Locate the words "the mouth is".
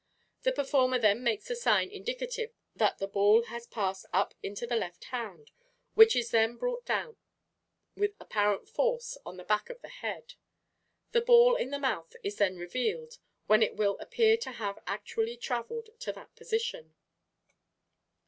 11.69-12.37